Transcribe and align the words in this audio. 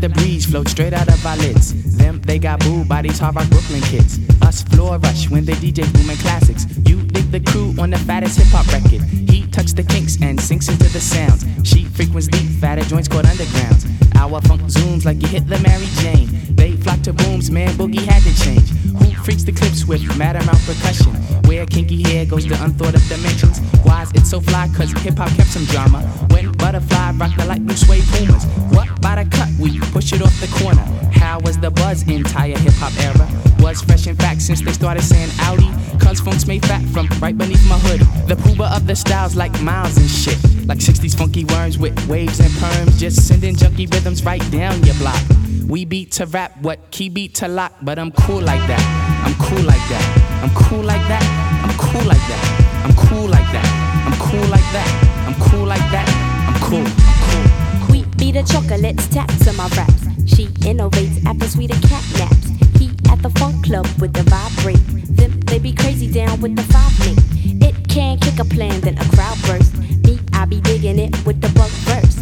like 0.00 0.14
the 0.14 0.20
breeze, 0.20 0.46
float 0.46 0.68
straight 0.68 0.92
out 0.92 1.08
of 1.08 1.26
our 1.26 1.36
lids. 1.36 1.96
Them, 1.96 2.20
they 2.22 2.38
got 2.38 2.60
booed 2.60 2.88
by 2.88 3.02
these 3.02 3.18
hard 3.18 3.34
rock 3.36 3.48
Brooklyn 3.50 3.82
kids. 3.82 4.18
Us 4.42 4.62
floor 4.62 4.98
rush 4.98 5.28
when 5.28 5.44
they 5.44 5.54
DJ 5.54 5.90
booming 5.92 6.16
classics. 6.18 6.66
You 6.86 7.02
dig 7.02 7.30
the 7.30 7.40
crew 7.40 7.74
on 7.78 7.90
the 7.90 7.98
fattest 7.98 8.38
hip 8.38 8.48
hop 8.48 8.66
record. 8.68 9.02
He 9.28 9.46
tucks 9.48 9.72
the 9.72 9.82
kinks 9.82 10.16
and 10.22 10.40
sinks 10.40 10.68
into 10.68 10.88
the 10.88 11.00
sounds. 11.00 11.44
She 11.64 11.84
frequents 11.84 12.28
deep, 12.28 12.48
fatter 12.60 12.82
joints 12.82 13.08
called 13.08 13.26
undergrounds. 13.26 13.84
Our 14.16 14.40
funk 14.42 14.62
zooms 14.62 15.04
like 15.04 15.20
you 15.22 15.28
hit 15.28 15.46
the 15.48 15.58
Mary 15.60 15.88
Jane. 16.00 16.28
They 16.56 16.72
flock 16.72 17.02
to 17.02 17.12
booms, 17.12 17.50
man, 17.50 17.70
boogie 17.74 18.04
had 18.04 18.22
to 18.22 18.44
change. 18.44 18.70
Who 19.00 19.10
freaks 19.22 19.42
the 19.42 19.52
clips 19.52 19.86
with 19.86 20.02
mad 20.16 20.36
amount 20.36 20.60
percussion? 20.64 21.29
Where 21.50 21.66
kinky 21.66 22.00
hair 22.00 22.24
goes 22.26 22.46
to 22.46 22.54
unthought 22.62 22.94
of 22.94 23.02
dimensions. 23.08 23.58
Why 23.82 24.02
is 24.04 24.12
it 24.12 24.24
so 24.24 24.40
fly? 24.40 24.68
Cause 24.68 24.92
hip 25.02 25.18
hop 25.18 25.30
kept 25.30 25.48
some 25.48 25.64
drama. 25.64 25.98
When 26.30 26.52
butterfly 26.52 27.10
rock 27.18 27.36
the 27.36 27.44
light 27.44 27.66
blue 27.66 27.74
suede 27.74 28.04
pumas. 28.04 28.44
What 28.70 28.88
by 29.00 29.16
the 29.20 29.28
cut? 29.28 29.48
We 29.58 29.80
push 29.90 30.12
it 30.12 30.22
off 30.22 30.32
the 30.40 30.46
corner. 30.62 30.86
How 31.10 31.40
was 31.40 31.58
the 31.58 31.72
buzz 31.72 32.06
entire 32.08 32.56
hip 32.56 32.74
hop 32.74 32.92
era? 33.02 33.28
Was 33.58 33.82
fresh 33.82 34.06
in 34.06 34.14
fact 34.14 34.42
since 34.42 34.60
they 34.60 34.70
started 34.70 35.02
saying 35.02 35.28
Audi. 35.40 35.68
Cause 35.98 36.20
funk's 36.20 36.46
made 36.46 36.64
fat 36.64 36.84
from 36.94 37.08
right 37.18 37.36
beneath 37.36 37.68
my 37.68 37.80
hood. 37.80 38.02
The 38.28 38.36
Pooh-Bah 38.36 38.76
of 38.76 38.86
the 38.86 38.94
styles 38.94 39.34
like 39.34 39.60
miles 39.60 39.96
and 39.96 40.08
shit. 40.08 40.38
Like 40.68 40.78
60s 40.78 41.18
funky 41.18 41.46
worms 41.46 41.78
with 41.78 41.98
waves 42.06 42.38
and 42.38 42.50
perms. 42.62 42.96
Just 42.96 43.26
sending 43.26 43.56
junky 43.56 43.92
rhythms 43.92 44.24
right 44.24 44.52
down 44.52 44.84
your 44.84 44.94
block. 44.94 45.20
We 45.66 45.84
beat 45.84 46.12
to 46.12 46.26
rap, 46.26 46.62
what 46.62 46.92
key 46.92 47.08
beat 47.08 47.34
to 47.36 47.48
lock, 47.48 47.72
but 47.82 47.98
I'm 47.98 48.12
cool 48.12 48.40
like 48.40 48.64
that. 48.68 49.24
I'm 49.26 49.34
cool 49.44 49.64
like 49.64 49.88
that. 49.88 50.29
I'm 50.42 50.50
cool 50.54 50.82
like 50.82 51.06
that. 51.08 51.22
I'm 51.64 51.76
cool 51.76 52.04
like 52.08 52.24
that. 52.30 52.42
I'm 52.84 52.94
cool 52.96 53.28
like 53.28 53.52
that. 53.52 53.66
I'm 54.06 54.16
cool 54.16 54.48
like 54.48 54.68
that. 54.72 54.88
I'm 55.26 55.34
cool 55.34 55.66
like 55.66 55.86
that. 55.92 56.08
I'm 56.48 56.60
cool. 56.64 56.86
I'm 56.86 57.20
cool. 57.28 57.92
We 57.92 58.04
beat 58.16 58.32
the 58.32 58.42
chocolates, 58.42 59.06
taps 59.08 59.46
on 59.48 59.56
my 59.56 59.68
raps. 59.76 60.06
She 60.24 60.46
innovates 60.64 61.24
after 61.26 61.46
sweeter 61.46 61.78
cat 61.86 62.04
naps. 62.16 62.48
He 62.78 62.88
at 63.10 63.20
the 63.22 63.30
funk 63.38 63.64
club 63.66 63.86
with 64.00 64.14
the 64.14 64.22
vibrate. 64.24 64.80
Them 65.14 65.40
they 65.40 65.58
be 65.58 65.74
crazy 65.74 66.10
down 66.10 66.40
with 66.40 66.56
the 66.56 66.62
five 66.72 66.98
link. 67.04 67.18
It 67.62 67.88
can 67.88 68.18
kick 68.18 68.38
a 68.38 68.44
plan, 68.44 68.80
then 68.80 68.96
a 68.96 69.04
crowd 69.16 69.36
burst. 69.46 69.76
Me, 70.04 70.18
I 70.32 70.46
be 70.46 70.60
digging 70.62 70.98
it 70.98 71.12
with 71.26 71.40
the 71.42 71.48
bug 71.50 71.70
verse. 71.84 72.16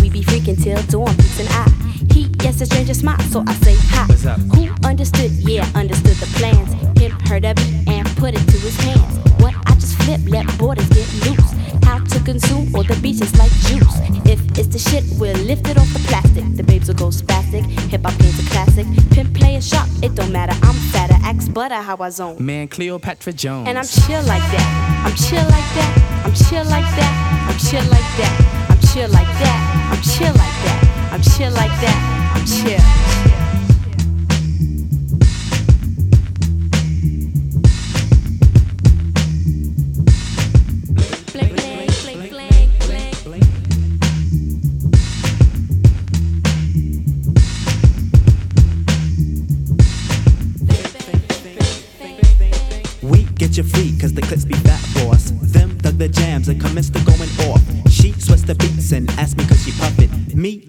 We 0.00 0.08
be 0.10 0.22
freaking 0.22 0.62
till 0.62 0.80
dawn, 0.88 1.14
peace 1.16 1.40
and 1.40 1.48
I. 1.50 1.68
He 2.14 2.28
gets 2.28 2.60
a 2.60 2.66
stranger 2.66 2.94
smile, 2.94 3.20
so 3.30 3.44
I 3.46 3.54
say 3.54 3.76
hi. 3.78 4.06
What's 4.06 4.26
up? 4.26 4.40
Who 4.56 4.68
understood? 4.86 5.30
Yeah, 5.32 5.68
understood 5.74 6.16
the 6.16 6.26
plans. 6.38 6.72
Him 6.98 7.12
heard 7.28 7.44
of 7.44 7.56
it 7.58 7.88
and 7.88 8.06
put 8.16 8.34
it 8.34 8.44
to 8.46 8.56
his 8.58 8.76
hands. 8.76 9.18
What 9.40 9.54
I 9.66 9.74
just 9.74 9.96
flip, 10.02 10.20
let 10.26 10.46
borders 10.58 10.88
get 10.88 11.06
loose. 11.26 11.52
How 11.84 11.98
to 11.98 12.20
consume 12.20 12.74
all 12.74 12.82
the 12.82 12.98
beaches 13.02 13.36
like 13.36 13.52
juice. 13.68 14.00
If 14.24 14.40
it's 14.58 14.68
the 14.68 14.78
shit, 14.78 15.04
we'll 15.18 15.36
lift 15.44 15.68
it 15.68 15.76
off 15.76 15.92
the 15.92 15.98
plastic. 16.08 16.44
The 16.56 16.62
babes 16.62 16.88
will 16.88 16.94
go 16.94 17.08
spastic. 17.08 17.64
Hip 17.90 18.02
hop 18.04 18.16
game's 18.18 18.38
a 18.38 18.50
classic. 18.50 18.86
Pimp 19.10 19.34
play 19.34 19.56
a 19.56 19.62
shot, 19.62 19.88
it 20.02 20.14
don't 20.14 20.32
matter. 20.32 20.54
I'm 20.62 20.74
fatter, 20.92 21.16
axe 21.22 21.48
butter, 21.48 21.74
how 21.74 21.96
I 21.98 22.10
zone. 22.10 22.36
Man, 22.44 22.68
Cleopatra 22.68 23.32
Jones. 23.32 23.68
And 23.68 23.78
I'm 23.78 23.84
chill 23.84 24.22
like 24.22 24.46
that. 24.52 25.02
I'm 25.04 25.14
chill 25.16 25.44
like 25.44 25.68
that. 25.76 26.22
I'm 26.24 26.34
chill 26.34 26.64
like 26.64 26.90
that. 26.96 27.48
I'm 27.50 27.58
chill 27.58 27.84
like 27.90 28.10
that. 28.18 28.66
I'm 28.70 28.78
chill 28.88 29.08
like 29.10 29.26
that. 29.40 29.79
I'm 30.00 30.06
chill 30.06 30.32
like 30.32 30.36
that. 30.64 31.10
I'm 31.12 31.20
chill 31.20 31.52
like 31.52 31.68
that. 31.82 32.32
I'm 32.34 32.46
chill. 32.46 33.09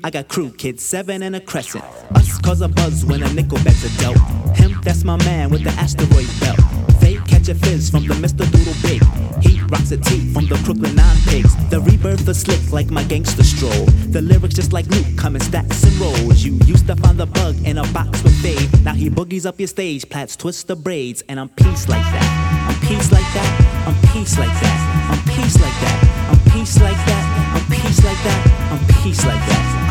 I 0.03 0.09
got 0.09 0.29
crew 0.29 0.49
kids, 0.49 0.83
seven 0.83 1.21
and 1.21 1.35
a 1.35 1.39
crescent. 1.39 1.83
Us 2.15 2.39
cause 2.39 2.61
a 2.61 2.67
buzz 2.67 3.05
when 3.05 3.21
a 3.21 3.31
nickel 3.33 3.59
bags 3.63 3.83
a 3.85 4.01
dope. 4.01 4.17
Him, 4.55 4.79
that's 4.83 5.03
my 5.03 5.15
man 5.17 5.51
with 5.51 5.63
the 5.63 5.69
asteroid 5.71 6.27
belt. 6.39 6.57
They 6.99 7.17
catch 7.27 7.49
a 7.49 7.55
fizz 7.55 7.91
from 7.91 8.07
the 8.07 8.15
Mr. 8.15 8.49
Doodle 8.51 8.73
Big. 8.81 9.03
He 9.43 9.61
rocks 9.67 9.91
a 9.91 9.97
tee 9.97 10.33
from 10.33 10.47
the 10.47 10.55
Crooklyn 10.65 10.95
Nine 10.95 11.17
Pigs. 11.27 11.55
The 11.69 11.81
rebirth 11.81 12.27
is 12.27 12.41
slick 12.41 12.71
like 12.71 12.89
my 12.89 13.03
gangster 13.03 13.43
stroll. 13.43 13.85
The 14.09 14.21
lyrics 14.21 14.55
just 14.55 14.73
like 14.73 14.87
Luke 14.87 15.05
come 15.17 15.35
in 15.35 15.41
stacks 15.41 15.83
and 15.83 15.93
rolls. 15.97 16.43
You 16.43 16.53
used 16.65 16.87
to 16.87 16.95
find 16.95 17.19
the 17.19 17.27
bug 17.27 17.55
in 17.63 17.77
a 17.77 17.85
box 17.93 18.23
with 18.23 18.41
Dave. 18.41 18.83
Now 18.83 18.95
he 18.95 19.07
boogies 19.07 19.45
up 19.45 19.59
your 19.59 19.67
stage, 19.67 20.09
plats 20.09 20.35
twist 20.35 20.67
the 20.67 20.75
braids, 20.75 21.21
and 21.29 21.39
I'm 21.39 21.49
peace 21.49 21.87
like 21.87 22.01
that. 22.01 22.67
I'm 22.69 22.87
peace 22.87 23.11
like 23.11 23.29
that. 23.33 23.85
I'm 23.85 23.95
peace 24.09 24.37
like 24.39 24.49
that. 24.61 25.11
I'm 25.11 25.21
peace 25.35 25.59
like 25.59 25.77
that. 25.81 25.97
I'm 26.31 26.51
peace 26.51 26.81
like 26.81 27.05
that. 27.05 27.53
I'm 27.53 27.65
peace 27.69 28.03
like 28.03 28.23
that. 28.23 28.71
I'm 28.71 29.03
peace 29.03 29.25
like 29.25 29.45
that. 29.47 29.90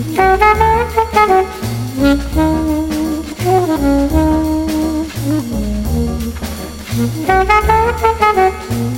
Thank 0.00 0.16
you. 8.72 8.97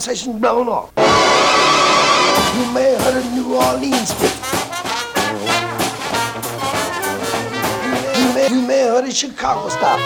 blown 0.00 0.66
off. 0.66 0.90
You 2.56 2.72
may 2.72 2.92
have 2.92 3.02
heard 3.02 3.16
of 3.18 3.32
New 3.32 3.54
Orleans. 3.54 4.10
You 8.16 8.34
may, 8.34 8.48
you 8.48 8.66
may 8.66 8.78
have 8.78 8.94
heard 8.94 9.04
of 9.04 9.12
Chicago 9.12 9.68
style. 9.68 10.00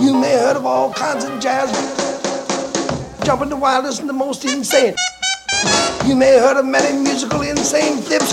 You 0.00 0.14
may 0.18 0.30
have 0.30 0.40
heard 0.40 0.56
of 0.56 0.66
all 0.66 0.92
kinds 0.92 1.24
of 1.24 1.38
jazz. 1.38 1.70
Jumping 3.24 3.48
the 3.48 3.56
wildest 3.56 4.00
and 4.00 4.08
the 4.08 4.12
most 4.12 4.44
insane. 4.44 4.96
You 6.04 6.16
may 6.16 6.26
have 6.26 6.42
heard 6.42 6.56
of 6.56 6.66
many 6.66 6.98
musical 6.98 7.42
insane 7.42 7.98
flips. 7.98 8.32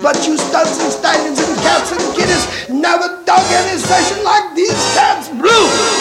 But 0.00 0.26
you 0.26 0.38
studs 0.38 0.80
and 0.80 0.90
stallions 0.90 1.38
and 1.38 1.58
cats 1.58 1.92
and 1.92 2.16
kiddies 2.16 2.70
never 2.70 3.22
dug 3.26 3.44
any 3.52 3.78
session 3.78 4.24
like 4.24 4.54
these 4.54 4.72
cats 4.94 5.28
blue. 5.28 5.97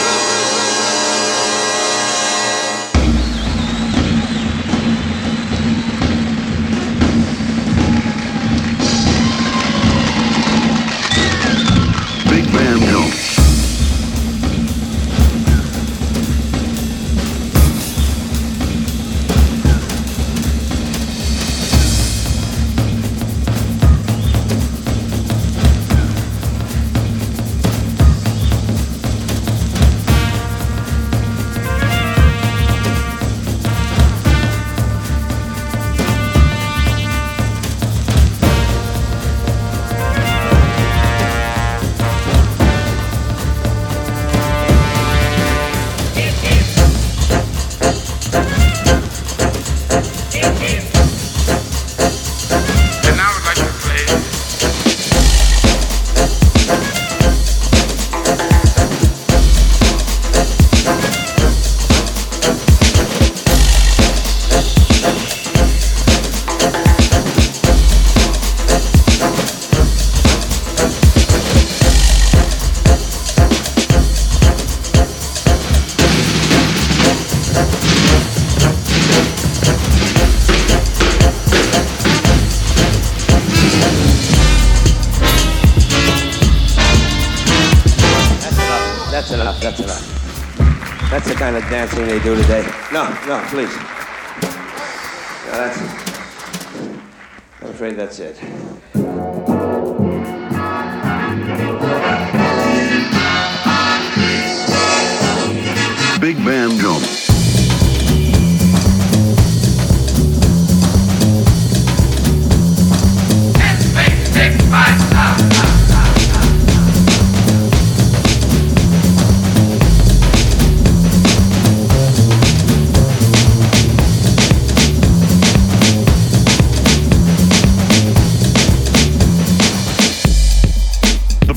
Please. 93.49 93.86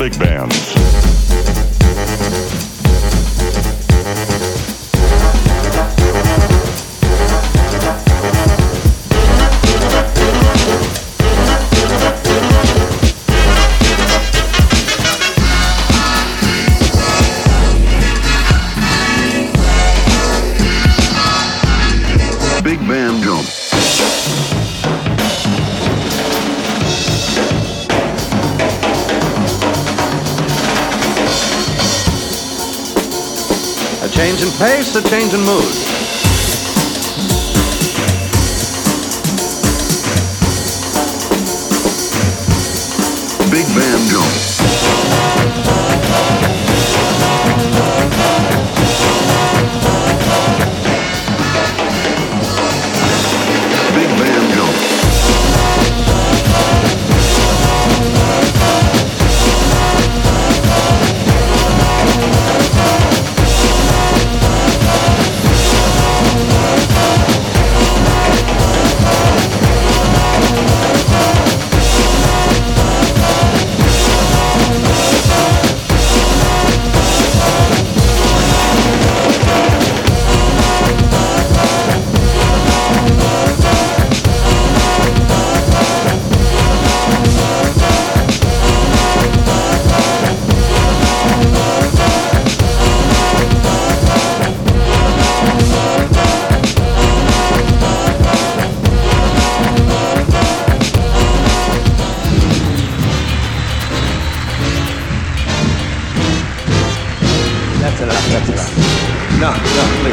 Big 0.01 0.19
bands. 0.19 0.70
Pace, 34.59 34.95
a 34.97 35.03
change 35.03 35.35
in 35.35 35.41
mood. 35.41 35.90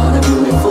on 0.00 0.16
a 0.16 0.20
beautiful 0.22 0.69